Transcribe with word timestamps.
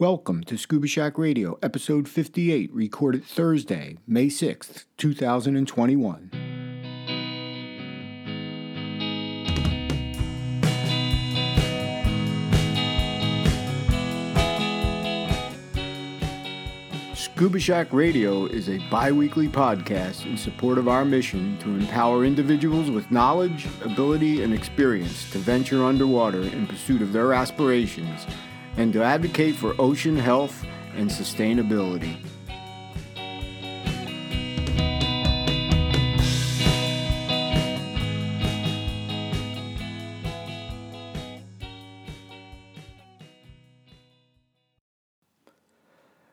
Welcome 0.00 0.44
to 0.44 0.56
Scuba 0.56 0.86
Shack 0.86 1.18
Radio, 1.18 1.58
episode 1.62 2.08
58, 2.08 2.72
recorded 2.72 3.22
Thursday, 3.22 3.98
May 4.06 4.28
6th, 4.28 4.86
2021. 4.96 6.30
Scuba 17.14 17.60
Shack 17.60 17.92
Radio 17.92 18.46
is 18.46 18.70
a 18.70 18.78
bi 18.90 19.12
weekly 19.12 19.48
podcast 19.48 20.24
in 20.24 20.38
support 20.38 20.78
of 20.78 20.88
our 20.88 21.04
mission 21.04 21.58
to 21.58 21.68
empower 21.68 22.24
individuals 22.24 22.90
with 22.90 23.10
knowledge, 23.10 23.68
ability, 23.84 24.42
and 24.42 24.54
experience 24.54 25.30
to 25.30 25.38
venture 25.38 25.84
underwater 25.84 26.40
in 26.40 26.66
pursuit 26.66 27.02
of 27.02 27.12
their 27.12 27.34
aspirations 27.34 28.26
and 28.76 28.92
to 28.92 29.02
advocate 29.02 29.54
for 29.54 29.74
ocean 29.78 30.16
health 30.16 30.64
and 30.94 31.10
sustainability. 31.10 32.16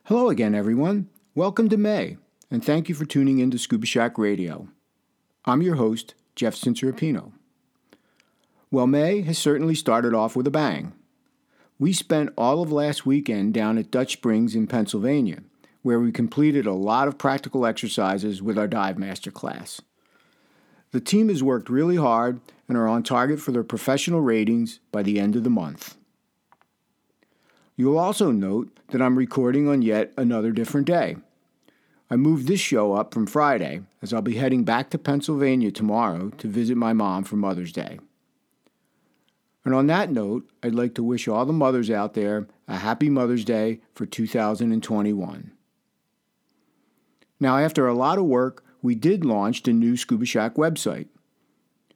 Hello 0.06 0.30
again, 0.30 0.56
everyone. 0.56 1.10
Welcome 1.36 1.68
to 1.68 1.76
May, 1.76 2.18
and 2.50 2.64
thank 2.64 2.88
you 2.88 2.96
for 2.96 3.04
tuning 3.04 3.40
in 3.40 3.52
to 3.52 3.58
Scuba 3.58 3.86
Shack 3.86 4.18
Radio. 4.18 4.70
I'm 5.44 5.62
your 5.62 5.76
host, 5.76 6.16
Jeff 6.34 6.56
Cincerapino. 6.56 7.34
Well, 8.72 8.88
May 8.88 9.22
has 9.24 9.38
certainly 9.38 9.76
started 9.76 10.14
off 10.14 10.36
with 10.36 10.48
a 10.48 10.52
bang. 10.52 10.94
We 11.80 11.94
spent 11.94 12.34
all 12.36 12.64
of 12.64 12.72
last 12.72 13.06
weekend 13.06 13.54
down 13.54 13.78
at 13.78 13.92
Dutch 13.92 14.14
Springs 14.14 14.56
in 14.56 14.66
Pennsylvania, 14.66 15.44
where 15.84 16.00
we 16.00 16.12
completed 16.12 16.66
a 16.66 16.74
lot 16.74 17.08
of 17.08 17.20
practical 17.20 17.68
exercises 17.68 18.42
with 18.42 18.58
our 18.58 18.68
Dive 18.68 18.98
Master 18.98 19.30
class. 19.30 19.80
The 20.92 21.00
team 21.00 21.30
has 21.30 21.44
worked 21.44 21.70
really 21.70 21.98
hard 21.98 22.40
and 22.68 22.78
are 22.78 22.88
on 22.88 23.04
target 23.04 23.40
for 23.40 23.52
their 23.52 23.64
professional 23.64 24.22
ratings 24.22 24.80
by 24.92 25.04
the 25.04 25.20
end 25.20 25.36
of 25.36 25.44
the 25.44 25.52
month. 25.52 25.96
You'll 27.76 28.00
also 28.00 28.32
note 28.32 28.76
that 28.90 29.02
I'm 29.02 29.18
recording 29.18 29.68
on 29.68 29.84
yet 29.84 30.12
another 30.18 30.52
different 30.52 30.88
day. 30.88 31.18
I 32.10 32.16
moved 32.16 32.48
this 32.48 32.60
show 32.60 32.94
up 32.94 33.14
from 33.14 33.28
Friday, 33.28 33.82
as 34.02 34.14
I'll 34.14 34.22
be 34.24 34.38
heading 34.38 34.64
back 34.64 34.90
to 34.90 34.98
Pennsylvania 34.98 35.70
tomorrow 35.70 36.30
to 36.40 36.48
visit 36.48 36.76
my 36.76 36.94
mom 36.94 37.24
for 37.24 37.36
Mother's 37.36 37.72
Day. 37.72 38.00
And 39.68 39.76
on 39.76 39.88
that 39.88 40.10
note, 40.10 40.50
I'd 40.64 40.76
like 40.76 40.96
to 40.96 41.04
wish 41.04 41.28
all 41.28 41.46
the 41.46 41.52
mothers 41.52 41.92
out 41.92 42.14
there 42.14 42.48
a 42.70 42.78
happy 42.78 43.10
Mother's 43.10 43.44
Day 43.44 43.82
for 43.94 44.06
2021. 44.06 45.52
Now, 47.42 47.58
after 47.58 47.86
a 47.86 47.94
lot 47.94 48.18
of 48.18 48.24
work, 48.24 48.64
we 48.82 48.96
did 48.96 49.26
launch 49.26 49.64
the 49.64 49.74
new 49.74 49.98
Scuba 49.98 50.26
Shack 50.26 50.56
website. 50.56 51.08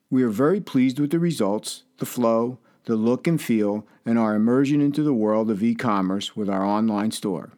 We 0.10 0.22
are 0.22 0.28
very 0.28 0.60
pleased 0.60 1.00
with 1.00 1.12
the 1.12 1.20
results, 1.20 1.84
the 2.00 2.06
flow, 2.06 2.60
the 2.88 2.98
look 2.98 3.26
and 3.26 3.42
feel, 3.42 3.88
and 4.06 4.20
our 4.20 4.36
immersion 4.36 4.82
into 4.82 5.02
the 5.02 5.14
world 5.14 5.50
of 5.50 5.64
e 5.64 5.74
commerce 5.74 6.36
with 6.36 6.50
our 6.50 6.66
online 6.66 7.12
store. 7.12 7.54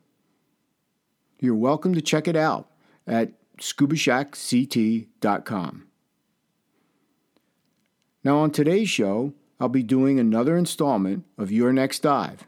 You're 1.39 1.55
welcome 1.55 1.95
to 1.95 2.01
check 2.01 2.27
it 2.27 2.35
out 2.35 2.69
at 3.07 3.31
scubashackct.com. 3.57 5.87
Now, 8.23 8.37
on 8.37 8.51
today's 8.51 8.89
show, 8.89 9.33
I'll 9.63 9.69
be 9.69 9.81
doing 9.81 10.19
another 10.19 10.57
installment 10.57 11.23
of 11.37 11.49
Your 11.49 11.71
Next 11.71 11.99
Dive, 11.99 12.45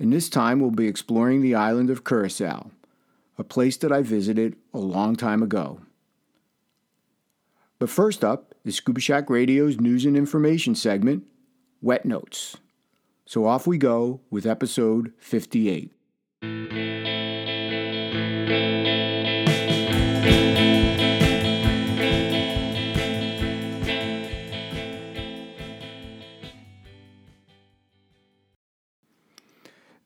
and 0.00 0.12
this 0.12 0.28
time 0.28 0.58
we'll 0.58 0.72
be 0.72 0.88
exploring 0.88 1.42
the 1.42 1.54
island 1.54 1.90
of 1.90 2.02
Curacao, 2.02 2.72
a 3.38 3.44
place 3.44 3.76
that 3.76 3.92
I 3.92 4.02
visited 4.02 4.56
a 4.74 4.78
long 4.80 5.14
time 5.14 5.44
ago. 5.44 5.80
But 7.78 7.88
first 7.88 8.24
up 8.24 8.56
is 8.64 8.74
Scuba 8.74 9.00
Shack 9.00 9.30
Radio's 9.30 9.78
news 9.78 10.04
and 10.04 10.16
information 10.16 10.74
segment, 10.74 11.22
Wet 11.80 12.04
Notes. 12.04 12.56
So 13.26 13.46
off 13.46 13.68
we 13.68 13.78
go 13.78 14.20
with 14.28 14.44
episode 14.44 15.12
58. 15.18 15.92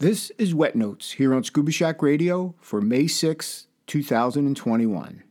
This 0.04 0.28
is 0.36 0.54
Wet 0.54 0.76
Notes 0.76 1.12
here 1.12 1.32
on 1.32 1.44
Scuba 1.44 1.72
Shack 1.72 2.02
Radio 2.02 2.54
for 2.60 2.82
May 2.82 3.06
6, 3.06 3.68
2021. 3.86 5.22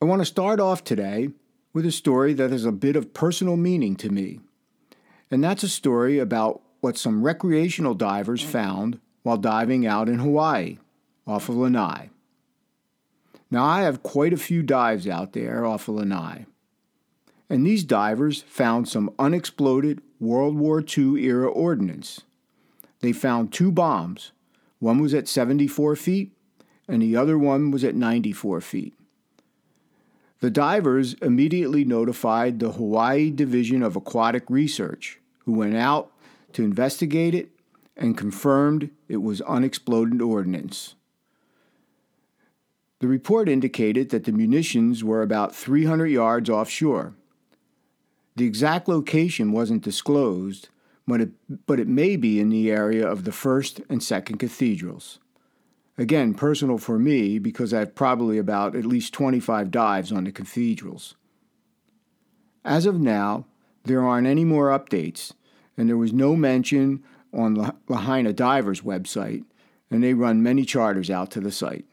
I 0.00 0.04
want 0.04 0.22
to 0.22 0.24
start 0.24 0.60
off 0.60 0.84
today 0.84 1.30
with 1.72 1.84
a 1.84 1.90
story 1.90 2.32
that 2.34 2.52
has 2.52 2.64
a 2.64 2.70
bit 2.70 2.94
of 2.94 3.12
personal 3.12 3.56
meaning 3.56 3.96
to 3.96 4.10
me. 4.10 4.38
And 5.28 5.42
that's 5.42 5.64
a 5.64 5.68
story 5.68 6.20
about 6.20 6.62
what 6.78 6.96
some 6.96 7.24
recreational 7.24 7.94
divers 7.94 8.44
found 8.44 9.00
while 9.24 9.36
diving 9.36 9.84
out 9.84 10.08
in 10.08 10.20
Hawaii 10.20 10.78
off 11.26 11.48
of 11.48 11.56
Lanai. 11.56 12.10
Now, 13.50 13.64
I 13.64 13.80
have 13.82 14.04
quite 14.04 14.32
a 14.32 14.36
few 14.36 14.62
dives 14.62 15.08
out 15.08 15.32
there 15.32 15.66
off 15.66 15.88
of 15.88 15.96
Lanai. 15.96 16.46
And 17.50 17.66
these 17.66 17.84
divers 17.84 18.42
found 18.42 18.88
some 18.88 19.10
unexploded 19.18 20.00
World 20.20 20.56
War 20.56 20.82
II 20.82 21.22
era 21.22 21.48
ordnance. 21.48 22.20
They 23.00 23.12
found 23.12 23.52
two 23.52 23.72
bombs. 23.72 24.30
One 24.78 25.00
was 25.00 25.12
at 25.12 25.26
74 25.26 25.96
feet, 25.96 26.32
and 26.86 27.02
the 27.02 27.16
other 27.16 27.36
one 27.36 27.72
was 27.72 27.82
at 27.82 27.96
94 27.96 28.60
feet. 28.60 28.94
The 30.38 30.50
divers 30.50 31.14
immediately 31.14 31.84
notified 31.84 32.60
the 32.60 32.72
Hawaii 32.72 33.30
Division 33.30 33.82
of 33.82 33.96
Aquatic 33.96 34.44
Research, 34.48 35.18
who 35.40 35.52
went 35.52 35.76
out 35.76 36.12
to 36.52 36.62
investigate 36.62 37.34
it 37.34 37.50
and 37.96 38.16
confirmed 38.16 38.90
it 39.08 39.18
was 39.18 39.42
unexploded 39.42 40.22
ordnance. 40.22 40.94
The 43.00 43.08
report 43.08 43.48
indicated 43.48 44.10
that 44.10 44.24
the 44.24 44.32
munitions 44.32 45.02
were 45.02 45.22
about 45.22 45.54
300 45.54 46.06
yards 46.06 46.48
offshore. 46.48 47.14
The 48.36 48.46
exact 48.46 48.88
location 48.88 49.52
wasn't 49.52 49.82
disclosed, 49.82 50.68
but 51.06 51.20
it, 51.20 51.30
but 51.66 51.80
it 51.80 51.88
may 51.88 52.16
be 52.16 52.40
in 52.40 52.50
the 52.50 52.70
area 52.70 53.06
of 53.06 53.24
the 53.24 53.32
first 53.32 53.80
and 53.88 54.02
second 54.02 54.38
cathedrals. 54.38 55.18
Again, 55.98 56.34
personal 56.34 56.78
for 56.78 56.98
me 56.98 57.38
because 57.38 57.74
I 57.74 57.80
have 57.80 57.94
probably 57.94 58.38
about 58.38 58.74
at 58.74 58.86
least 58.86 59.12
25 59.12 59.70
dives 59.70 60.12
on 60.12 60.24
the 60.24 60.32
cathedrals. 60.32 61.14
As 62.64 62.86
of 62.86 63.00
now, 63.00 63.46
there 63.84 64.06
aren't 64.06 64.26
any 64.26 64.44
more 64.44 64.68
updates, 64.68 65.32
and 65.76 65.88
there 65.88 65.96
was 65.96 66.12
no 66.12 66.36
mention 66.36 67.02
on 67.32 67.74
Lahaina 67.88 68.32
Divers 68.32 68.82
website, 68.82 69.44
and 69.90 70.02
they 70.02 70.14
run 70.14 70.42
many 70.42 70.64
charters 70.64 71.10
out 71.10 71.30
to 71.32 71.40
the 71.40 71.52
site. 71.52 71.86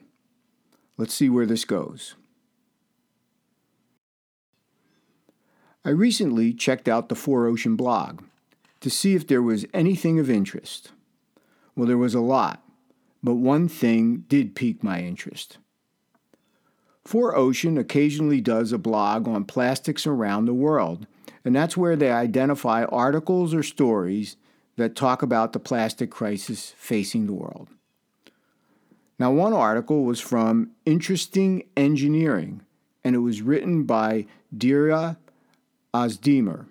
Let's 0.98 1.14
see 1.14 1.30
where 1.30 1.46
this 1.46 1.66
goes. 1.66 2.16
I 5.88 5.92
recently 5.92 6.54
checked 6.54 6.88
out 6.88 7.10
the 7.10 7.16
Four 7.16 7.48
Ocean 7.48 7.76
blog 7.76 8.22
to 8.82 8.90
see 8.90 9.16
if 9.16 9.26
there 9.26 9.42
was 9.42 9.66
anything 9.74 10.20
of 10.20 10.30
interest. 10.30 10.92
Well, 11.76 11.88
there 11.88 11.98
was 11.98 12.14
a 12.14 12.20
lot 12.20 12.62
but 13.24 13.36
one 13.36 13.68
thing 13.68 14.24
did 14.30 14.56
pique 14.56 14.84
my 14.84 15.02
interest. 15.02 15.58
Four 17.04 17.36
Ocean 17.36 17.78
occasionally 17.78 18.42
does 18.42 18.72
a 18.72 18.78
blog 18.78 19.28
on 19.28 19.44
plastics 19.46 20.06
around 20.06 20.46
the 20.46 20.54
world, 20.54 21.08
and 21.44 21.56
that's 21.56 21.76
where 21.76 21.96
they 21.96 22.12
identify 22.12 22.84
articles 22.86 23.54
or 23.54 23.64
stories 23.64 24.36
that 24.76 24.96
talk 24.96 25.22
about 25.22 25.54
the 25.54 25.60
plastic 25.60 26.12
crisis 26.12 26.74
facing 26.78 27.26
the 27.26 27.34
world. 27.34 27.70
Now, 29.20 29.32
one 29.32 29.54
article 29.54 30.06
was 30.06 30.20
from 30.20 30.72
Interesting 30.86 31.64
Engineering, 31.76 32.62
and 33.04 33.16
it 33.16 33.20
was 33.20 33.42
written 33.42 33.84
by 33.84 34.26
Derya 34.56 35.18
Ozdemir. 36.06 36.68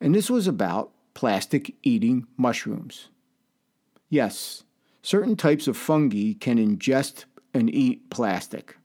And 0.00 0.14
this 0.14 0.30
was 0.30 0.46
about 0.46 0.92
plastic 1.14 1.74
eating 1.82 2.26
mushrooms. 2.36 3.08
Yes, 4.08 4.64
certain 5.02 5.36
types 5.36 5.66
of 5.66 5.76
fungi 5.76 6.34
can 6.34 6.58
ingest 6.58 7.24
and 7.52 7.72
eat 7.72 8.10
plastic. 8.10 8.76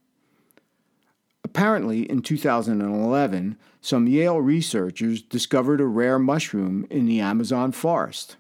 Apparently, 1.44 2.10
in 2.10 2.22
2011, 2.22 3.58
some 3.82 4.08
Yale 4.08 4.42
researchers 4.42 5.22
discovered 5.22 5.82
a 5.82 5.86
rare 5.86 6.18
mushroom 6.18 6.88
in 6.90 7.06
the 7.06 7.20
Amazon 7.20 7.72
forest, 7.72 8.38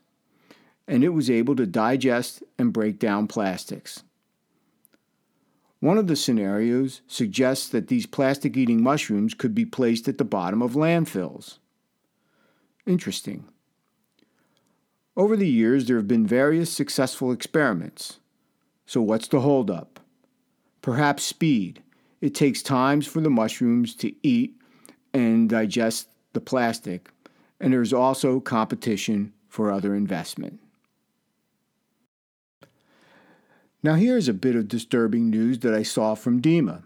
and 0.87 1.03
it 1.03 1.09
was 1.09 1.29
able 1.29 1.55
to 1.57 1.65
digest 1.65 2.41
and 2.57 2.73
break 2.73 2.97
down 2.97 3.27
plastics. 3.27 4.03
One 5.83 5.97
of 5.97 6.07
the 6.07 6.15
scenarios 6.15 7.01
suggests 7.07 7.67
that 7.67 7.89
these 7.89 8.05
plastic 8.05 8.55
eating 8.55 8.81
mushrooms 8.81 9.33
could 9.33 9.53
be 9.53 9.65
placed 9.65 10.07
at 10.07 10.17
the 10.17 10.23
bottom 10.23 10.61
of 10.61 10.75
landfills. 10.75 11.57
Interesting. 12.87 13.49
Over 15.17 15.35
the 15.35 15.49
years, 15.49 15.85
there 15.85 15.97
have 15.97 16.07
been 16.07 16.25
various 16.25 16.71
successful 16.71 17.33
experiments. 17.33 18.21
So, 18.85 19.01
what's 19.01 19.27
the 19.27 19.41
holdup? 19.41 19.99
Perhaps 20.81 21.23
speed. 21.23 21.83
It 22.21 22.33
takes 22.33 22.63
times 22.63 23.05
for 23.05 23.19
the 23.19 23.29
mushrooms 23.29 23.93
to 23.95 24.13
eat 24.25 24.55
and 25.13 25.49
digest 25.49 26.07
the 26.31 26.39
plastic, 26.39 27.11
and 27.59 27.73
there's 27.73 27.91
also 27.91 28.39
competition 28.39 29.33
for 29.49 29.69
other 29.69 29.93
investment. 29.95 30.61
Now, 33.83 33.95
here's 33.95 34.29
a 34.29 34.33
bit 34.33 34.55
of 34.55 34.69
disturbing 34.69 35.29
news 35.29 35.59
that 35.59 35.73
I 35.73 35.83
saw 35.83 36.15
from 36.15 36.41
DEMA. 36.41 36.83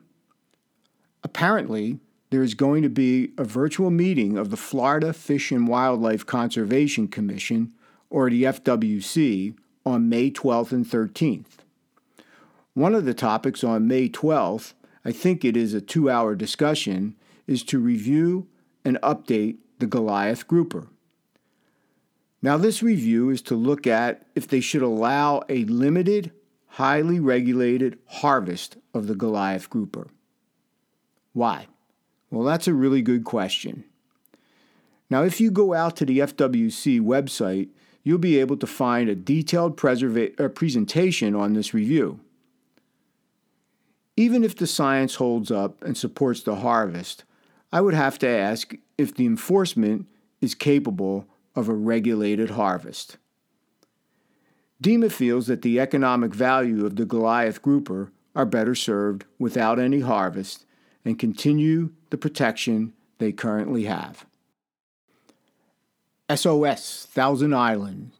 Apparently, 1.23 1.99
there 2.31 2.41
is 2.41 2.55
going 2.55 2.81
to 2.81 2.89
be 2.89 3.33
a 3.37 3.43
virtual 3.43 3.91
meeting 3.91 4.35
of 4.35 4.49
the 4.49 4.57
Florida 4.57 5.13
Fish 5.13 5.51
and 5.51 5.67
Wildlife 5.67 6.25
Conservation 6.25 7.07
Commission, 7.07 7.71
or 8.09 8.31
the 8.31 8.43
FWC, 8.43 9.55
on 9.85 10.09
May 10.09 10.31
12th 10.31 10.71
and 10.71 10.85
13th. 10.85 11.59
One 12.73 12.95
of 12.95 13.05
the 13.05 13.13
topics 13.13 13.63
on 13.63 13.87
May 13.87 14.09
12th, 14.09 14.73
I 15.05 15.11
think 15.11 15.45
it 15.45 15.55
is 15.55 15.75
a 15.75 15.81
two 15.81 16.09
hour 16.09 16.35
discussion, 16.35 17.15
is 17.45 17.63
to 17.65 17.79
review 17.79 18.47
and 18.83 18.97
update 19.03 19.57
the 19.77 19.85
Goliath 19.85 20.47
grouper. 20.47 20.87
Now, 22.41 22.57
this 22.57 22.81
review 22.81 23.29
is 23.29 23.41
to 23.43 23.55
look 23.55 23.85
at 23.85 24.25
if 24.35 24.47
they 24.47 24.59
should 24.59 24.81
allow 24.81 25.43
a 25.47 25.63
limited, 25.65 26.31
highly 26.67 27.19
regulated 27.19 27.97
harvest 28.05 28.77
of 28.93 29.07
the 29.07 29.15
Goliath 29.15 29.69
grouper. 29.69 30.07
Why? 31.33 31.67
Well, 32.29 32.43
that's 32.43 32.67
a 32.67 32.73
really 32.73 33.01
good 33.01 33.23
question. 33.23 33.85
Now, 35.09 35.23
if 35.23 35.39
you 35.39 35.51
go 35.51 35.73
out 35.73 35.95
to 35.97 36.05
the 36.05 36.19
FWC 36.19 36.99
website, 36.99 37.69
you'll 38.03 38.17
be 38.17 38.39
able 38.39 38.57
to 38.57 38.67
find 38.67 39.09
a 39.09 39.15
detailed 39.15 39.77
preserva- 39.77 40.39
uh, 40.39 40.49
presentation 40.49 41.35
on 41.35 41.53
this 41.53 41.73
review. 41.73 42.19
Even 44.15 44.43
if 44.43 44.55
the 44.55 44.67
science 44.67 45.15
holds 45.15 45.51
up 45.51 45.81
and 45.83 45.95
supports 45.95 46.41
the 46.41 46.55
harvest, 46.55 47.23
I 47.71 47.81
would 47.81 47.93
have 47.93 48.17
to 48.19 48.27
ask 48.27 48.73
if 48.97 49.13
the 49.13 49.25
enforcement 49.25 50.07
is 50.41 50.55
capable 50.55 51.27
of 51.55 51.69
a 51.69 51.73
regulated 51.73 52.51
harvest. 52.51 53.17
DEMA 54.79 55.09
feels 55.09 55.47
that 55.47 55.63
the 55.63 55.79
economic 55.79 56.33
value 56.33 56.85
of 56.85 56.95
the 56.95 57.05
Goliath 57.05 57.61
grouper 57.61 58.11
are 58.35 58.45
better 58.45 58.75
served 58.75 59.25
without 59.39 59.79
any 59.79 60.01
harvest 60.01 60.65
and 61.03 61.17
continue 61.17 61.91
the 62.11 62.17
protection 62.17 62.93
they 63.17 63.31
currently 63.31 63.85
have. 63.85 64.25
SOS, 66.33 67.07
Thousand 67.09 67.55
Island. 67.55 68.11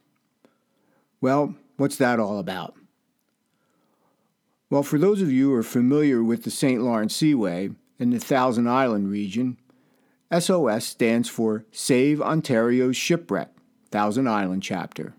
Well, 1.20 1.54
what's 1.76 1.96
that 1.96 2.18
all 2.18 2.38
about? 2.38 2.74
Well, 4.70 4.82
for 4.82 4.98
those 4.98 5.22
of 5.22 5.30
you 5.30 5.50
who 5.50 5.54
are 5.54 5.62
familiar 5.62 6.22
with 6.22 6.44
the 6.44 6.50
St. 6.50 6.82
Lawrence 6.82 7.14
Seaway 7.14 7.70
and 7.98 8.12
the 8.12 8.18
Thousand 8.18 8.68
Island 8.68 9.10
region, 9.10 9.56
SOS 10.36 10.84
stands 10.84 11.28
for 11.28 11.64
Save 11.70 12.20
Ontario's 12.20 12.96
Shipwreck, 12.96 13.50
Thousand 13.90 14.28
Island 14.28 14.62
Chapter. 14.62 15.14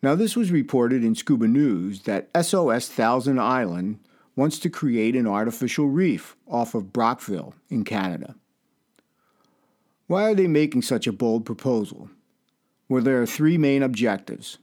Now, 0.00 0.14
this 0.14 0.36
was 0.36 0.52
reported 0.52 1.02
in 1.02 1.16
Scuba 1.16 1.48
News 1.48 2.02
that 2.02 2.30
SOS 2.40 2.88
Thousand 2.88 3.40
Island 3.40 3.98
wants 4.36 4.60
to 4.60 4.70
create 4.70 5.16
an 5.16 5.26
artificial 5.26 5.88
reef 5.88 6.36
off 6.46 6.74
of 6.76 6.92
Brockville 6.92 7.54
in 7.68 7.82
Canada. 7.82 8.36
Why 10.06 10.30
are 10.30 10.34
they 10.34 10.46
making 10.46 10.82
such 10.82 11.08
a 11.08 11.12
bold 11.12 11.44
proposal? 11.44 12.10
Well, 12.88 13.02
there 13.02 13.20
are 13.20 13.26
three 13.26 13.58
main 13.58 13.82
objectives. 13.82 14.58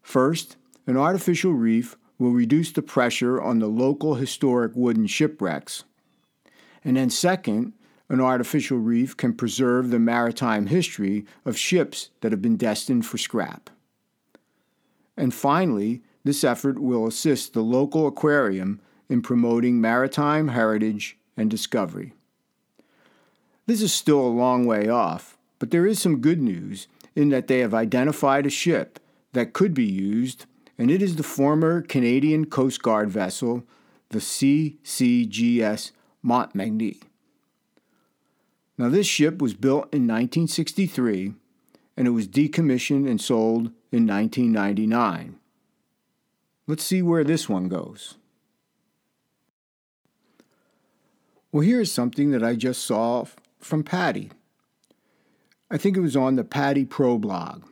First, 0.00 0.56
an 0.86 0.96
artificial 0.96 1.52
reef 1.52 1.96
will 2.18 2.30
reduce 2.30 2.70
the 2.70 2.82
pressure 2.82 3.42
on 3.42 3.58
the 3.58 3.66
local 3.66 4.14
historic 4.14 4.72
wooden 4.76 5.08
shipwrecks. 5.08 5.82
And 6.84 6.96
then, 6.96 7.10
second, 7.10 7.72
an 8.08 8.20
artificial 8.20 8.78
reef 8.78 9.16
can 9.16 9.34
preserve 9.34 9.90
the 9.90 9.98
maritime 9.98 10.66
history 10.66 11.26
of 11.44 11.58
ships 11.58 12.10
that 12.20 12.30
have 12.30 12.40
been 12.40 12.56
destined 12.56 13.04
for 13.04 13.18
scrap. 13.18 13.68
And 15.16 15.34
finally, 15.34 16.02
this 16.24 16.44
effort 16.44 16.78
will 16.78 17.06
assist 17.06 17.52
the 17.52 17.62
local 17.62 18.06
aquarium 18.06 18.80
in 19.08 19.22
promoting 19.22 19.80
maritime 19.80 20.48
heritage 20.48 21.18
and 21.36 21.50
discovery. 21.50 22.14
This 23.66 23.82
is 23.82 23.92
still 23.92 24.20
a 24.20 24.28
long 24.28 24.64
way 24.66 24.88
off, 24.88 25.36
but 25.58 25.70
there 25.70 25.86
is 25.86 26.00
some 26.00 26.20
good 26.20 26.40
news 26.40 26.88
in 27.14 27.28
that 27.28 27.46
they 27.46 27.60
have 27.60 27.74
identified 27.74 28.46
a 28.46 28.50
ship 28.50 28.98
that 29.32 29.52
could 29.52 29.74
be 29.74 29.84
used, 29.84 30.46
and 30.78 30.90
it 30.90 31.02
is 31.02 31.16
the 31.16 31.22
former 31.22 31.82
Canadian 31.82 32.46
Coast 32.46 32.82
Guard 32.82 33.10
vessel, 33.10 33.64
the 34.08 34.18
CCGS 34.18 35.92
Montmagny. 36.24 37.02
Now, 38.78 38.88
this 38.88 39.06
ship 39.06 39.40
was 39.40 39.54
built 39.54 39.84
in 39.92 40.08
1963 40.08 41.34
and 41.96 42.06
it 42.06 42.10
was 42.10 42.28
decommissioned 42.28 43.08
and 43.08 43.20
sold 43.20 43.66
in 43.90 44.06
1999. 44.06 45.38
Let's 46.66 46.84
see 46.84 47.02
where 47.02 47.24
this 47.24 47.48
one 47.48 47.68
goes. 47.68 48.16
Well, 51.50 51.62
here's 51.62 51.92
something 51.92 52.30
that 52.30 52.42
I 52.42 52.54
just 52.54 52.82
saw 52.84 53.26
from 53.60 53.82
PADI. 53.82 54.30
I 55.70 55.76
think 55.76 55.96
it 55.96 56.00
was 56.00 56.16
on 56.16 56.36
the 56.36 56.44
PADI 56.44 56.86
Pro 56.86 57.18
blog. 57.18 57.64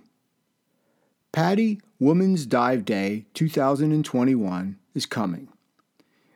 PADI 1.33 1.81
Women's 1.99 2.47
Dive 2.47 2.85
Day 2.85 3.27
2021 3.35 4.79
is 4.95 5.07
coming. 5.07 5.49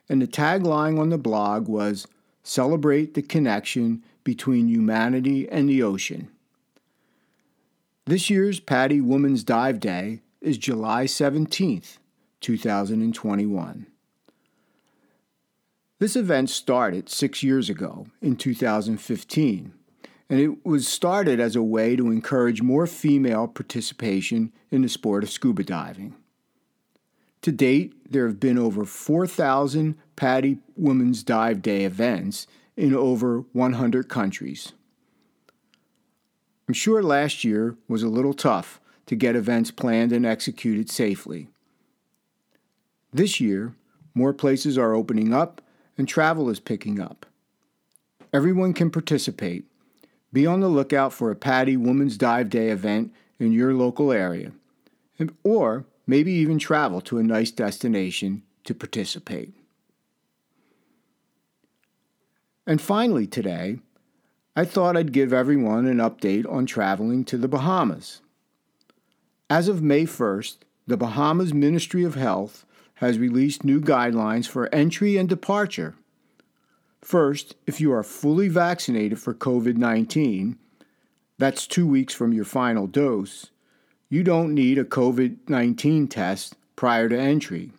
And 0.08 0.22
the 0.22 0.26
tagline 0.26 0.98
on 0.98 1.10
the 1.10 1.18
blog 1.18 1.68
was 1.68 2.06
Celebrate 2.46 3.14
the 3.14 3.22
connection 3.22 4.04
between 4.22 4.68
humanity 4.68 5.48
and 5.48 5.66
the 5.66 5.82
ocean. 5.82 6.28
This 8.06 8.28
year's 8.28 8.60
PADI 8.60 9.00
Women's 9.00 9.42
Dive 9.44 9.80
Day 9.80 10.20
is 10.42 10.58
July 10.58 11.06
17th, 11.06 11.96
2021. 12.42 13.86
This 15.98 16.14
event 16.14 16.50
started 16.50 17.08
six 17.08 17.42
years 17.42 17.70
ago 17.70 18.06
in 18.20 18.36
2015, 18.36 19.72
and 20.28 20.38
it 20.38 20.66
was 20.66 20.86
started 20.86 21.40
as 21.40 21.56
a 21.56 21.62
way 21.62 21.96
to 21.96 22.10
encourage 22.10 22.60
more 22.60 22.86
female 22.86 23.48
participation 23.48 24.52
in 24.70 24.82
the 24.82 24.90
sport 24.90 25.24
of 25.24 25.30
scuba 25.30 25.64
diving. 25.64 26.14
To 27.40 27.52
date, 27.52 27.94
there 28.12 28.26
have 28.26 28.38
been 28.38 28.58
over 28.58 28.84
4,000 28.84 29.96
PADI 30.16 30.58
Women's 30.76 31.22
Dive 31.22 31.62
Day 31.62 31.86
events 31.86 32.46
in 32.76 32.94
over 32.94 33.46
100 33.54 34.10
countries. 34.10 34.74
I'm 36.66 36.74
sure 36.74 37.02
last 37.02 37.44
year 37.44 37.76
was 37.88 38.02
a 38.02 38.08
little 38.08 38.34
tough 38.34 38.80
to 39.06 39.16
get 39.16 39.36
events 39.36 39.70
planned 39.70 40.12
and 40.12 40.24
executed 40.24 40.90
safely. 40.90 41.48
This 43.12 43.40
year, 43.40 43.74
more 44.14 44.32
places 44.32 44.78
are 44.78 44.94
opening 44.94 45.34
up 45.34 45.60
and 45.98 46.08
travel 46.08 46.48
is 46.48 46.60
picking 46.60 47.00
up. 47.00 47.26
Everyone 48.32 48.72
can 48.72 48.90
participate. 48.90 49.64
Be 50.32 50.46
on 50.46 50.60
the 50.60 50.68
lookout 50.68 51.12
for 51.12 51.30
a 51.30 51.36
PADI 51.36 51.76
Women's 51.76 52.16
Dive 52.16 52.50
Day 52.50 52.70
event 52.70 53.12
in 53.38 53.52
your 53.52 53.74
local 53.74 54.10
area, 54.10 54.52
or 55.44 55.84
maybe 56.06 56.32
even 56.32 56.58
travel 56.58 57.00
to 57.02 57.18
a 57.18 57.22
nice 57.22 57.50
destination 57.50 58.42
to 58.64 58.74
participate. 58.74 59.54
And 62.66 62.80
finally, 62.80 63.26
today, 63.26 63.78
I 64.56 64.64
thought 64.64 64.96
I'd 64.96 65.12
give 65.12 65.32
everyone 65.32 65.84
an 65.86 65.98
update 65.98 66.48
on 66.48 66.64
traveling 66.64 67.24
to 67.24 67.36
the 67.36 67.48
Bahamas. 67.48 68.20
As 69.50 69.66
of 69.66 69.82
May 69.82 70.04
1st, 70.04 70.58
the 70.86 70.96
Bahamas 70.96 71.52
Ministry 71.52 72.04
of 72.04 72.14
Health 72.14 72.64
has 72.96 73.18
released 73.18 73.64
new 73.64 73.80
guidelines 73.80 74.46
for 74.46 74.72
entry 74.72 75.16
and 75.16 75.28
departure. 75.28 75.96
First, 77.02 77.56
if 77.66 77.80
you 77.80 77.92
are 77.92 78.04
fully 78.04 78.46
vaccinated 78.46 79.18
for 79.18 79.34
COVID 79.34 79.76
19, 79.76 80.56
that's 81.36 81.66
two 81.66 81.88
weeks 81.88 82.14
from 82.14 82.32
your 82.32 82.44
final 82.44 82.86
dose, 82.86 83.50
you 84.08 84.22
don't 84.22 84.54
need 84.54 84.78
a 84.78 84.84
COVID 84.84 85.48
19 85.48 86.06
test 86.06 86.54
prior 86.76 87.08
to 87.08 87.18
entry, 87.18 87.72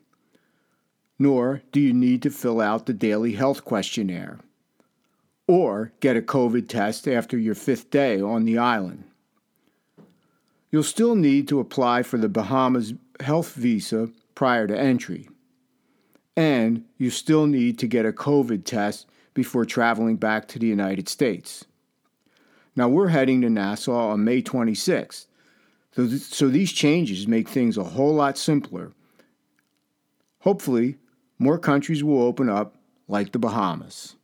nor 1.18 1.62
do 1.72 1.80
you 1.80 1.94
need 1.94 2.22
to 2.24 2.30
fill 2.30 2.60
out 2.60 2.86
the 2.86 2.94
daily 2.94 3.32
health 3.32 3.64
questionnaire 3.64 4.40
or 5.48 5.92
get 6.00 6.18
a 6.18 6.22
COVID 6.22 6.68
test 6.68 7.08
after 7.08 7.38
your 7.38 7.56
fifth 7.56 7.90
day 7.90 8.20
on 8.22 8.46
the 8.46 8.58
island. 8.58 9.04
You'll 10.72 10.84
still 10.84 11.16
need 11.16 11.48
to 11.48 11.60
apply 11.60 12.04
for 12.04 12.18
the 12.18 12.30
Bahamas 12.30 12.94
health 13.22 13.54
visa 13.54 14.10
prior 14.34 14.68
to 14.68 14.78
entry. 14.78 15.30
And 16.36 16.84
you 16.98 17.10
still 17.10 17.48
need 17.48 17.80
to 17.80 17.88
get 17.88 18.06
a 18.06 18.12
COVID 18.12 18.66
test 18.66 19.08
before 19.34 19.66
traveling 19.66 20.18
back 20.18 20.48
to 20.50 20.60
the 20.60 20.68
United 20.68 21.08
States. 21.08 21.66
Now 22.76 22.90
we're 22.90 23.08
heading 23.10 23.42
to 23.42 23.50
Nassau 23.50 24.10
on 24.10 24.26
May 24.26 24.42
26th. 24.42 25.28
So, 25.96 26.08
th- 26.08 26.22
so 26.22 26.50
these 26.50 26.74
changes 26.74 27.28
make 27.28 27.48
things 27.48 27.78
a 27.78 27.84
whole 27.84 28.14
lot 28.14 28.38
simpler. 28.38 28.92
Hopefully, 30.40 30.98
more 31.40 31.58
countries 31.58 32.04
will 32.04 32.22
open 32.22 32.50
up, 32.50 32.76
like 33.08 33.32
the 33.32 33.40
Bahamas. 33.40 34.15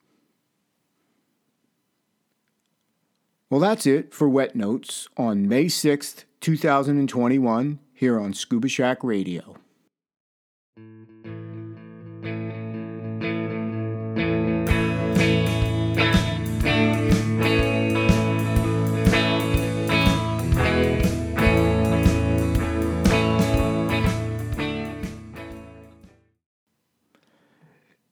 Well, 3.52 3.60
that's 3.60 3.86
it 3.86 4.14
for 4.14 4.30
Wet 4.30 4.56
Notes 4.56 5.10
on 5.18 5.46
May 5.46 5.66
6th, 5.66 6.24
2021, 6.40 7.80
here 7.94 8.18
on 8.18 8.34
Scuba 8.34 8.70
Shack 8.70 9.04
Radio. 9.04 9.58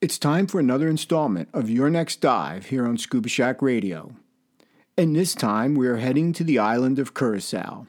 It's 0.01 0.19
time 0.19 0.47
for 0.47 0.59
another 0.59 0.89
installment 0.89 1.47
of 1.53 1.69
Your 1.69 1.89
Next 1.89 2.19
Dive 2.19 2.65
here 2.65 2.85
on 2.85 2.97
Scuba 2.97 3.29
Shack 3.29 3.61
Radio. 3.61 4.17
And 4.99 5.15
this 5.15 5.33
time 5.33 5.75
we 5.75 5.87
are 5.87 5.95
heading 5.95 6.33
to 6.33 6.43
the 6.43 6.59
island 6.59 6.99
of 6.99 7.13
Curacao. 7.13 7.87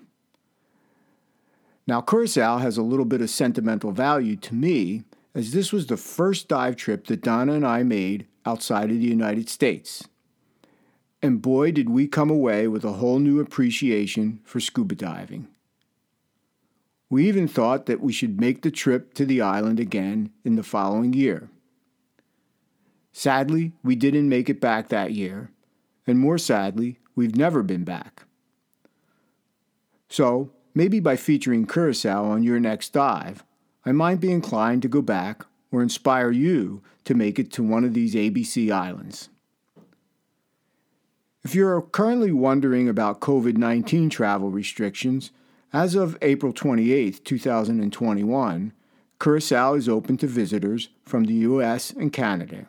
Now, 1.84 2.00
Curacao 2.00 2.58
has 2.58 2.78
a 2.78 2.84
little 2.84 3.04
bit 3.04 3.20
of 3.20 3.30
sentimental 3.30 3.90
value 3.90 4.36
to 4.36 4.54
me, 4.54 5.02
as 5.34 5.50
this 5.50 5.72
was 5.72 5.88
the 5.88 5.96
first 5.96 6.46
dive 6.46 6.76
trip 6.76 7.08
that 7.08 7.20
Donna 7.20 7.54
and 7.54 7.66
I 7.66 7.82
made 7.82 8.28
outside 8.46 8.92
of 8.92 8.98
the 8.98 9.08
United 9.08 9.48
States. 9.48 10.06
And 11.20 11.42
boy, 11.42 11.72
did 11.72 11.90
we 11.90 12.06
come 12.06 12.30
away 12.30 12.68
with 12.68 12.84
a 12.84 12.92
whole 12.92 13.18
new 13.18 13.40
appreciation 13.40 14.38
for 14.44 14.60
scuba 14.60 14.94
diving. 14.94 15.48
We 17.08 17.26
even 17.26 17.48
thought 17.48 17.86
that 17.86 18.00
we 18.00 18.12
should 18.12 18.40
make 18.40 18.62
the 18.62 18.70
trip 18.70 19.14
to 19.14 19.26
the 19.26 19.40
island 19.40 19.80
again 19.80 20.30
in 20.44 20.54
the 20.54 20.62
following 20.62 21.12
year. 21.12 21.50
Sadly, 23.10 23.72
we 23.82 23.96
didn't 23.96 24.28
make 24.28 24.48
it 24.48 24.60
back 24.60 24.90
that 24.90 25.12
year, 25.12 25.50
and 26.10 26.18
more 26.18 26.38
sadly, 26.38 26.98
we've 27.14 27.36
never 27.36 27.62
been 27.62 27.84
back. 27.84 28.24
So, 30.08 30.50
maybe 30.74 31.00
by 31.00 31.16
featuring 31.16 31.66
Curacao 31.66 32.24
on 32.24 32.42
your 32.42 32.60
next 32.60 32.92
dive, 32.92 33.44
I 33.86 33.92
might 33.92 34.20
be 34.20 34.32
inclined 34.32 34.82
to 34.82 34.88
go 34.88 35.00
back 35.00 35.44
or 35.72 35.82
inspire 35.82 36.30
you 36.30 36.82
to 37.04 37.14
make 37.14 37.38
it 37.38 37.50
to 37.52 37.62
one 37.62 37.84
of 37.84 37.94
these 37.94 38.14
ABC 38.14 38.70
islands. 38.70 39.28
If 41.42 41.54
you're 41.54 41.80
currently 41.80 42.32
wondering 42.32 42.88
about 42.88 43.20
COVID 43.20 43.56
19 43.56 44.10
travel 44.10 44.50
restrictions, 44.50 45.30
as 45.72 45.94
of 45.94 46.18
April 46.20 46.52
28, 46.52 47.24
2021, 47.24 48.72
Curacao 49.20 49.74
is 49.74 49.88
open 49.88 50.16
to 50.18 50.26
visitors 50.26 50.88
from 51.04 51.24
the 51.24 51.34
US 51.34 51.90
and 51.90 52.12
Canada. 52.12 52.66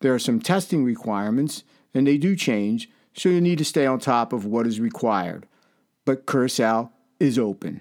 There 0.00 0.14
are 0.14 0.18
some 0.18 0.40
testing 0.40 0.84
requirements, 0.84 1.64
and 1.94 2.06
they 2.06 2.18
do 2.18 2.36
change, 2.36 2.88
so 3.12 3.28
you 3.28 3.40
need 3.40 3.58
to 3.58 3.64
stay 3.64 3.86
on 3.86 3.98
top 3.98 4.32
of 4.32 4.44
what 4.44 4.66
is 4.66 4.80
required. 4.80 5.46
But 6.04 6.26
Curacao 6.26 6.90
is 7.18 7.38
open. 7.38 7.80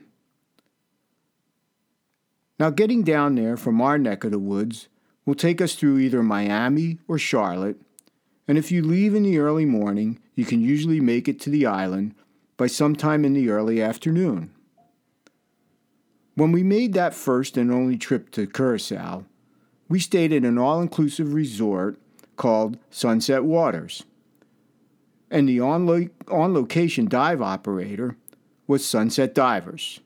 Now, 2.59 2.71
getting 2.71 3.03
down 3.03 3.35
there 3.35 3.55
from 3.55 3.81
our 3.81 3.97
neck 3.97 4.23
of 4.23 4.31
the 4.31 4.39
woods 4.39 4.87
will 5.25 5.35
take 5.35 5.61
us 5.61 5.75
through 5.75 5.99
either 5.99 6.23
Miami 6.23 6.97
or 7.07 7.19
Charlotte, 7.19 7.79
and 8.47 8.57
if 8.57 8.71
you 8.71 8.81
leave 8.81 9.13
in 9.13 9.23
the 9.23 9.37
early 9.37 9.65
morning, 9.65 10.19
you 10.35 10.45
can 10.45 10.61
usually 10.61 10.99
make 10.99 11.27
it 11.27 11.39
to 11.41 11.49
the 11.49 11.65
island 11.65 12.15
by 12.55 12.67
sometime 12.67 13.25
in 13.25 13.33
the 13.33 13.49
early 13.49 13.81
afternoon. 13.81 14.51
When 16.35 16.51
we 16.51 16.63
made 16.63 16.93
that 16.93 17.13
first 17.13 17.57
and 17.57 17.71
only 17.71 17.97
trip 17.97 18.31
to 18.31 18.47
Curacao, 18.47 19.25
we 19.89 19.99
stayed 19.99 20.33
at 20.33 20.43
an 20.43 20.57
all 20.57 20.81
inclusive 20.81 21.33
resort 21.33 21.99
called 22.37 22.77
Sunset 22.89 23.43
Waters. 23.43 24.03
And 25.29 25.49
the 25.49 25.59
on, 25.59 25.85
lo- 25.85 26.07
on 26.31 26.53
location 26.53 27.07
dive 27.07 27.41
operator 27.41 28.15
was 28.65 28.85
Sunset 28.85 29.33
Divers, 29.33 29.99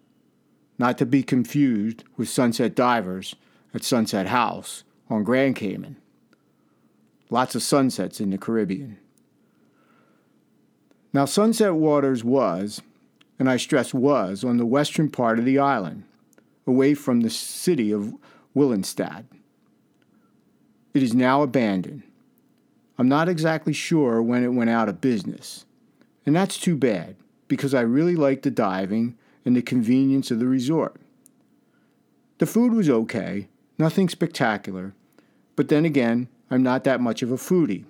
not 0.80 0.98
to 0.98 1.06
be 1.06 1.22
confused 1.22 2.04
with 2.18 2.30
Sunset 2.30 2.74
Divers 2.76 3.36
at 3.74 3.84
Sunset 3.84 4.28
House 4.28 4.84
on 5.10 5.24
Grand 5.24 5.56
Cayman. 5.56 5.98
Lots 7.30 7.56
of 7.56 7.64
sunsets 7.64 8.20
in 8.20 8.32
the 8.32 8.38
Caribbean. 8.38 8.98
Now, 11.14 11.26
Sunset 11.26 11.76
Waters 11.76 12.24
was, 12.24 12.82
and 13.38 13.50
I 13.50 13.58
stress 13.58 13.94
was, 13.94 14.44
on 14.44 14.58
the 14.58 14.66
western 14.66 15.10
part 15.10 15.40
of 15.40 15.46
the 15.46 15.60
island, 15.60 16.04
away 16.66 16.94
from 16.94 17.22
the 17.22 17.30
city 17.30 17.92
of 17.92 18.14
Willemstad. 18.56 19.26
It 20.94 21.04
is 21.04 21.14
now 21.14 21.42
abandoned. 21.42 22.04
I'm 23.02 23.10
not 23.10 23.28
exactly 23.28 23.74
sure 23.74 24.22
when 24.22 24.44
it 24.44 24.50
went 24.50 24.70
out 24.70 24.88
of 24.88 25.02
business. 25.02 25.66
And 26.24 26.36
that's 26.36 26.60
too 26.60 26.78
bad, 26.78 27.16
because 27.48 27.74
I 27.74 27.82
really 27.82 28.16
liked 28.16 28.44
the 28.44 28.52
diving 28.52 29.18
and 29.44 29.56
the 29.56 29.64
convenience 29.64 30.30
of 30.30 30.38
the 30.38 30.46
resort. 30.46 31.02
The 32.38 32.46
food 32.46 32.74
was 32.74 32.92
okay, 32.92 33.48
nothing 33.80 34.08
spectacular, 34.08 34.94
but 35.56 35.68
then 35.68 35.84
again, 35.84 36.28
I'm 36.52 36.62
not 36.62 36.84
that 36.84 37.02
much 37.02 37.24
of 37.24 37.32
a 37.32 37.38
foodie. 37.38 37.86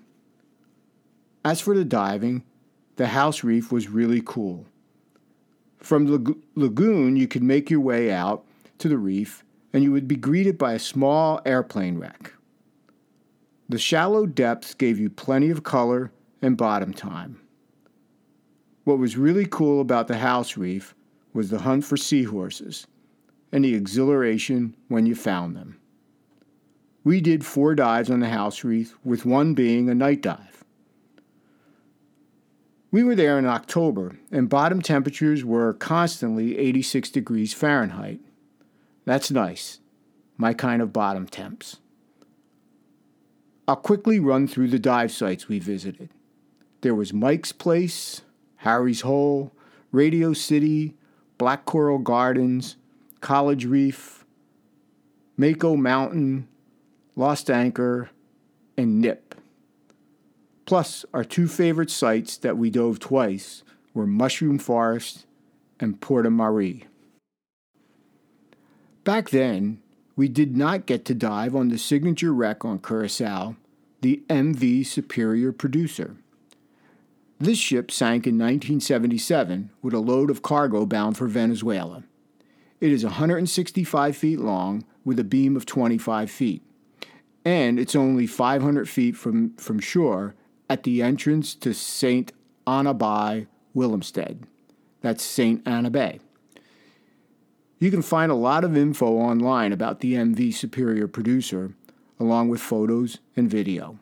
As 1.43 1.59
for 1.59 1.75
the 1.75 1.83
diving, 1.83 2.45
the 2.95 3.07
house 3.07 3.43
reef 3.43 3.69
was 3.69 3.89
really 3.89 4.21
cool. 4.25 4.65
From 5.79 6.05
the 6.05 6.37
lagoon, 6.55 7.17
you 7.17 7.27
could 7.27 7.43
make 7.43 7.69
your 7.69 7.81
way 7.81 8.13
out 8.13 8.45
to 8.77 8.87
the 8.87 8.97
reef 8.97 9.43
and 9.73 9.83
you 9.83 9.91
would 9.91 10.07
be 10.07 10.15
greeted 10.15 10.57
by 10.57 10.71
a 10.71 10.79
small 10.79 11.41
airplane 11.45 11.97
wreck. 11.97 12.31
The 13.71 13.79
shallow 13.79 14.25
depths 14.25 14.73
gave 14.73 14.99
you 14.99 15.09
plenty 15.09 15.49
of 15.49 15.63
color 15.63 16.11
and 16.41 16.57
bottom 16.57 16.93
time. 16.93 17.39
What 18.83 18.99
was 18.99 19.15
really 19.15 19.45
cool 19.49 19.79
about 19.79 20.09
the 20.09 20.17
house 20.17 20.57
reef 20.57 20.93
was 21.31 21.49
the 21.49 21.59
hunt 21.59 21.85
for 21.85 21.95
seahorses 21.95 22.85
and 23.49 23.63
the 23.63 23.73
exhilaration 23.73 24.75
when 24.89 25.05
you 25.05 25.15
found 25.15 25.55
them. 25.55 25.79
We 27.05 27.21
did 27.21 27.45
four 27.45 27.73
dives 27.73 28.11
on 28.11 28.19
the 28.19 28.27
house 28.27 28.65
reef, 28.65 28.97
with 29.05 29.25
one 29.25 29.53
being 29.53 29.89
a 29.89 29.95
night 29.95 30.21
dive. 30.21 30.65
We 32.91 33.05
were 33.05 33.15
there 33.15 33.39
in 33.39 33.45
October, 33.45 34.17
and 34.33 34.49
bottom 34.49 34.81
temperatures 34.81 35.45
were 35.45 35.75
constantly 35.75 36.57
86 36.57 37.09
degrees 37.09 37.53
Fahrenheit. 37.53 38.19
That's 39.05 39.31
nice, 39.31 39.79
my 40.35 40.53
kind 40.53 40.81
of 40.81 40.91
bottom 40.91 41.25
temps. 41.25 41.77
I'll 43.67 43.75
quickly 43.75 44.19
run 44.19 44.47
through 44.47 44.69
the 44.69 44.79
dive 44.79 45.11
sites 45.11 45.47
we 45.47 45.59
visited. 45.59 46.09
There 46.81 46.95
was 46.95 47.13
Mike's 47.13 47.51
Place, 47.51 48.21
Harry's 48.57 49.01
Hole, 49.01 49.51
Radio 49.91 50.33
City, 50.33 50.95
Black 51.37 51.65
Coral 51.65 51.99
Gardens, 51.99 52.75
College 53.19 53.65
Reef, 53.65 54.25
Mako 55.37 55.75
Mountain, 55.75 56.47
Lost 57.15 57.49
Anchor, 57.49 58.09
and 58.77 58.99
Nip. 58.99 59.35
Plus, 60.65 61.05
our 61.13 61.23
two 61.23 61.47
favorite 61.47 61.91
sites 61.91 62.37
that 62.37 62.57
we 62.57 62.69
dove 62.69 62.99
twice 62.99 63.63
were 63.93 64.07
Mushroom 64.07 64.57
Forest 64.57 65.25
and 65.79 65.99
Porto 65.99 66.29
Marie. 66.29 66.85
Back 69.03 69.31
then, 69.31 69.81
we 70.15 70.27
did 70.27 70.55
not 70.55 70.85
get 70.85 71.05
to 71.05 71.13
dive 71.13 71.55
on 71.55 71.69
the 71.69 71.77
signature 71.77 72.33
wreck 72.33 72.65
on 72.65 72.79
Curacao, 72.79 73.55
the 74.01 74.23
MV 74.29 74.85
Superior 74.85 75.51
Producer. 75.51 76.15
This 77.39 77.57
ship 77.57 77.89
sank 77.89 78.27
in 78.27 78.35
1977 78.35 79.71
with 79.81 79.93
a 79.93 79.99
load 79.99 80.29
of 80.29 80.43
cargo 80.43 80.85
bound 80.85 81.17
for 81.17 81.27
Venezuela. 81.27 82.03
It 82.79 82.91
is 82.91 83.03
165 83.03 84.15
feet 84.15 84.39
long 84.39 84.85
with 85.03 85.19
a 85.19 85.23
beam 85.23 85.55
of 85.55 85.65
25 85.65 86.29
feet, 86.29 86.61
and 87.43 87.79
it's 87.79 87.95
only 87.95 88.27
500 88.27 88.87
feet 88.87 89.15
from, 89.15 89.55
from 89.55 89.79
shore 89.79 90.35
at 90.69 90.83
the 90.83 91.01
entrance 91.01 91.55
to 91.55 91.73
St. 91.73 92.31
Anna 92.67 92.93
Bay, 92.93 93.47
Willemstad. 93.75 94.43
That's 95.01 95.23
St. 95.23 95.67
Anna 95.67 95.89
Bay. 95.89 96.19
You 97.81 97.89
can 97.89 98.03
find 98.03 98.31
a 98.31 98.35
lot 98.35 98.63
of 98.63 98.77
info 98.77 99.07
online 99.17 99.73
about 99.73 100.01
the 100.01 100.13
MV 100.13 100.53
Superior 100.53 101.07
Producer, 101.07 101.73
along 102.19 102.49
with 102.49 102.61
photos 102.61 103.17
and 103.35 103.49
video. 103.49 103.97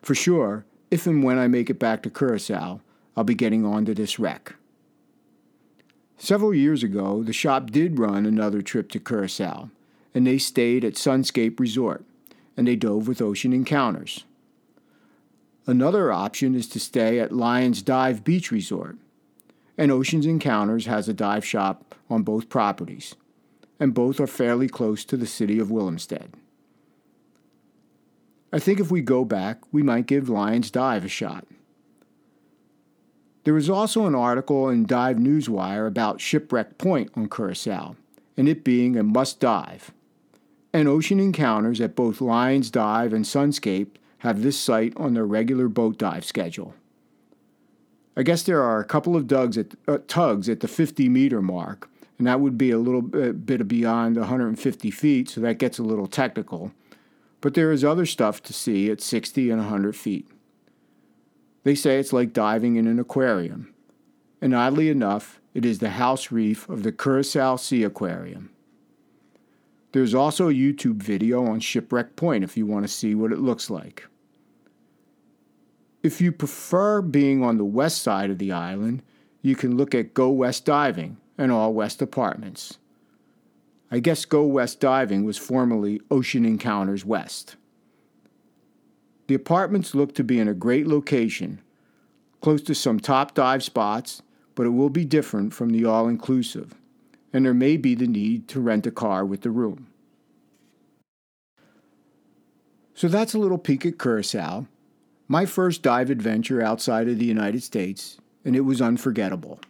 For 0.00 0.14
sure, 0.14 0.64
if 0.90 1.06
and 1.06 1.22
when 1.22 1.38
I 1.38 1.46
make 1.46 1.68
it 1.68 1.78
back 1.78 2.02
to 2.02 2.10
Curacao, 2.10 2.80
I'll 3.14 3.24
be 3.24 3.34
getting 3.34 3.66
onto 3.66 3.92
this 3.92 4.18
wreck. 4.18 4.54
Several 6.16 6.54
years 6.54 6.82
ago, 6.82 7.22
the 7.22 7.34
shop 7.34 7.70
did 7.70 7.98
run 7.98 8.24
another 8.24 8.62
trip 8.62 8.90
to 8.92 8.98
Curacao, 8.98 9.68
and 10.14 10.26
they 10.26 10.38
stayed 10.38 10.86
at 10.86 10.94
Sunscape 10.94 11.60
Resort, 11.60 12.02
and 12.56 12.66
they 12.66 12.76
dove 12.76 13.06
with 13.06 13.20
Ocean 13.20 13.52
Encounters. 13.52 14.24
Another 15.66 16.10
option 16.10 16.54
is 16.54 16.66
to 16.68 16.80
stay 16.80 17.20
at 17.20 17.30
Lions 17.30 17.82
Dive 17.82 18.24
Beach 18.24 18.50
Resort, 18.50 18.96
and 19.76 19.90
Oceans 19.90 20.26
Encounters 20.26 20.86
has 20.86 21.08
a 21.08 21.14
dive 21.14 21.44
shop 21.44 21.94
on 22.08 22.22
both 22.22 22.48
properties, 22.48 23.14
and 23.80 23.94
both 23.94 24.20
are 24.20 24.26
fairly 24.26 24.68
close 24.68 25.04
to 25.04 25.16
the 25.16 25.26
city 25.26 25.58
of 25.58 25.68
Willemstad. 25.68 26.28
I 28.52 28.60
think 28.60 28.78
if 28.78 28.90
we 28.90 29.00
go 29.00 29.24
back, 29.24 29.60
we 29.72 29.82
might 29.82 30.06
give 30.06 30.28
Lions 30.28 30.70
Dive 30.70 31.04
a 31.04 31.08
shot. 31.08 31.44
There 33.42 33.54
was 33.54 33.68
also 33.68 34.06
an 34.06 34.14
article 34.14 34.68
in 34.68 34.86
Dive 34.86 35.16
Newswire 35.16 35.88
about 35.88 36.20
Shipwreck 36.20 36.78
Point 36.78 37.10
on 37.16 37.28
Curacao, 37.28 37.96
and 38.36 38.48
it 38.48 38.64
being 38.64 38.96
a 38.96 39.02
must 39.02 39.40
dive. 39.40 39.92
And 40.72 40.88
ocean 40.88 41.20
encounters 41.20 41.80
at 41.80 41.96
both 41.96 42.20
Lions 42.20 42.70
Dive 42.70 43.12
and 43.12 43.24
Sunscape 43.24 43.96
have 44.18 44.42
this 44.42 44.58
site 44.58 44.96
on 44.96 45.14
their 45.14 45.26
regular 45.26 45.68
boat 45.68 45.98
dive 45.98 46.24
schedule. 46.24 46.74
I 48.16 48.22
guess 48.22 48.42
there 48.44 48.62
are 48.62 48.80
a 48.80 48.84
couple 48.84 49.16
of 49.16 49.26
tugs 49.26 49.58
at, 49.58 49.74
uh, 49.88 49.98
tugs 50.06 50.48
at 50.48 50.60
the 50.60 50.68
50 50.68 51.08
meter 51.08 51.42
mark, 51.42 51.88
and 52.18 52.26
that 52.26 52.40
would 52.40 52.56
be 52.56 52.70
a 52.70 52.78
little 52.78 53.02
bit, 53.02 53.66
beyond 53.66 54.16
150 54.16 54.90
feet, 54.90 55.28
so 55.28 55.40
that 55.40 55.58
gets 55.58 55.78
a 55.78 55.82
little 55.82 56.06
technical. 56.06 56.72
But 57.40 57.54
there 57.54 57.72
is 57.72 57.84
other 57.84 58.06
stuff 58.06 58.42
to 58.44 58.52
see 58.52 58.90
at 58.90 59.00
60 59.00 59.50
and 59.50 59.60
100 59.60 59.96
feet. 59.96 60.28
They 61.64 61.74
say 61.74 61.98
it's 61.98 62.12
like 62.12 62.32
diving 62.32 62.76
in 62.76 62.86
an 62.86 62.98
aquarium. 62.98 63.74
And 64.40 64.54
oddly 64.54 64.90
enough, 64.90 65.40
it 65.54 65.64
is 65.64 65.78
the 65.78 65.90
house 65.90 66.30
reef 66.30 66.68
of 66.68 66.82
the 66.82 66.92
Curacao 66.92 67.56
Sea 67.56 67.82
Aquarium. 67.84 68.50
There's 69.92 70.14
also 70.14 70.48
a 70.48 70.52
YouTube 70.52 71.02
video 71.02 71.46
on 71.46 71.60
Shipwreck 71.60 72.16
Point 72.16 72.44
if 72.44 72.56
you 72.56 72.66
want 72.66 72.84
to 72.84 72.92
see 72.92 73.14
what 73.14 73.32
it 73.32 73.38
looks 73.38 73.70
like. 73.70 74.06
If 76.04 76.20
you 76.20 76.32
prefer 76.32 77.00
being 77.00 77.42
on 77.42 77.56
the 77.56 77.64
west 77.64 78.02
side 78.02 78.28
of 78.28 78.36
the 78.36 78.52
island, 78.52 79.02
you 79.40 79.56
can 79.56 79.78
look 79.78 79.94
at 79.94 80.12
Go 80.12 80.28
West 80.28 80.66
Diving 80.66 81.16
and 81.38 81.50
All 81.50 81.72
West 81.72 82.02
Apartments. 82.02 82.76
I 83.90 84.00
guess 84.00 84.26
Go 84.26 84.44
West 84.44 84.80
Diving 84.80 85.24
was 85.24 85.38
formerly 85.38 86.02
Ocean 86.10 86.44
Encounters 86.44 87.06
West. 87.06 87.56
The 89.28 89.34
apartments 89.34 89.94
look 89.94 90.14
to 90.16 90.22
be 90.22 90.38
in 90.38 90.46
a 90.46 90.52
great 90.52 90.86
location, 90.86 91.62
close 92.42 92.60
to 92.64 92.74
some 92.74 93.00
top 93.00 93.32
dive 93.32 93.62
spots, 93.62 94.20
but 94.54 94.66
it 94.66 94.70
will 94.70 94.90
be 94.90 95.06
different 95.06 95.54
from 95.54 95.70
the 95.70 95.86
all 95.86 96.06
inclusive, 96.06 96.74
and 97.32 97.46
there 97.46 97.54
may 97.54 97.78
be 97.78 97.94
the 97.94 98.06
need 98.06 98.46
to 98.48 98.60
rent 98.60 98.86
a 98.86 98.90
car 98.90 99.24
with 99.24 99.40
the 99.40 99.50
room. 99.50 99.86
So 102.92 103.08
that's 103.08 103.32
a 103.32 103.38
little 103.38 103.56
peek 103.56 103.86
at 103.86 103.98
Curacao, 103.98 104.66
my 105.26 105.46
first 105.46 105.82
dive 105.82 106.10
adventure 106.10 106.60
outside 106.60 107.08
of 107.08 107.18
the 107.18 107.24
United 107.24 107.62
States, 107.62 108.18
and 108.44 108.54
it 108.54 108.60
was 108.60 108.82
unforgettable. 108.82 109.60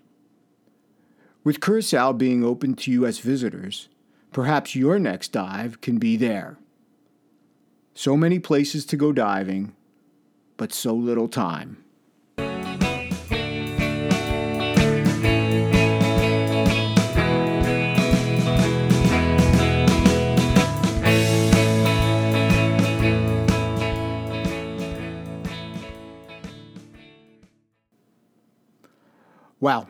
With 1.45 1.61
Curacao 1.61 2.13
being 2.13 2.43
open 2.45 2.75
to 2.75 2.91
U.S. 2.93 3.19
visitors, 3.19 3.89
perhaps 4.33 4.75
your 4.75 4.99
next 4.99 5.33
dive 5.33 5.81
can 5.81 5.99
be 5.99 6.17
there. 6.17 6.59
So 7.95 8.17
many 8.17 8.39
places 8.39 8.85
to 8.87 8.97
go 8.97 9.13
diving, 9.13 9.75
but 10.57 10.73
so 10.73 10.95
little 10.95 11.29
time. 11.29 11.84
Wow, 29.65 29.89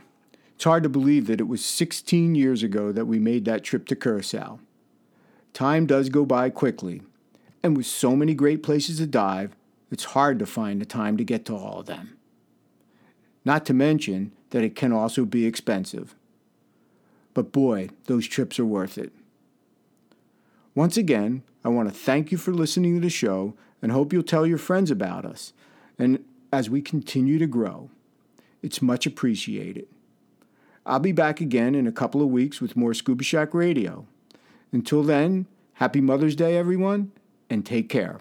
it's 0.54 0.62
hard 0.62 0.84
to 0.84 0.88
believe 0.88 1.26
that 1.26 1.40
it 1.40 1.48
was 1.48 1.64
16 1.64 2.36
years 2.36 2.62
ago 2.62 2.92
that 2.92 3.06
we 3.06 3.18
made 3.18 3.44
that 3.46 3.64
trip 3.64 3.88
to 3.88 3.96
Curacao. 3.96 4.60
Time 5.52 5.84
does 5.84 6.10
go 6.10 6.24
by 6.24 6.48
quickly 6.48 7.02
and 7.60 7.76
with 7.76 7.86
so 7.86 8.14
many 8.14 8.34
great 8.34 8.62
places 8.62 8.98
to 8.98 9.06
dive, 9.08 9.56
it's 9.90 10.04
hard 10.04 10.38
to 10.38 10.46
find 10.46 10.80
the 10.80 10.84
time 10.84 11.16
to 11.16 11.24
get 11.24 11.44
to 11.46 11.56
all 11.56 11.80
of 11.80 11.86
them. 11.86 12.16
Not 13.44 13.66
to 13.66 13.74
mention 13.74 14.30
that 14.50 14.62
it 14.62 14.76
can 14.76 14.92
also 14.92 15.24
be 15.24 15.44
expensive. 15.44 16.14
But 17.32 17.50
boy, 17.50 17.88
those 18.04 18.28
trips 18.28 18.60
are 18.60 18.64
worth 18.64 18.96
it. 18.96 19.12
Once 20.76 20.96
again, 20.96 21.42
I 21.64 21.68
want 21.70 21.88
to 21.88 21.94
thank 21.94 22.30
you 22.30 22.38
for 22.38 22.54
listening 22.54 22.94
to 22.94 23.00
the 23.00 23.10
show 23.10 23.54
and 23.82 23.90
hope 23.90 24.12
you'll 24.12 24.22
tell 24.22 24.46
your 24.46 24.56
friends 24.56 24.92
about 24.92 25.24
us. 25.24 25.52
And 25.98 26.24
as 26.52 26.70
we 26.70 26.80
continue 26.80 27.40
to 27.40 27.48
grow, 27.48 27.90
it's 28.64 28.80
much 28.80 29.06
appreciated. 29.06 29.86
I'll 30.86 30.98
be 30.98 31.12
back 31.12 31.40
again 31.40 31.74
in 31.74 31.86
a 31.86 31.92
couple 31.92 32.22
of 32.22 32.28
weeks 32.28 32.60
with 32.60 32.76
more 32.76 32.94
Scuba 32.94 33.22
Shack 33.22 33.52
Radio. 33.52 34.06
Until 34.72 35.02
then, 35.02 35.46
happy 35.74 36.00
Mother's 36.00 36.34
Day, 36.34 36.56
everyone, 36.56 37.12
and 37.50 37.64
take 37.64 37.88
care. 37.88 38.20